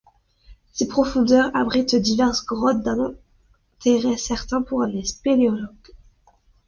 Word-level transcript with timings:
Ses 0.71 0.87
profondeurs 0.87 1.55
abritent 1.55 1.95
diverses 1.95 2.43
grottes 2.47 2.81
d'un 2.81 3.13
intérêt 3.77 4.17
certain 4.17 4.63
pour 4.63 4.83
les 4.85 5.05
spéléologues. 5.05 5.75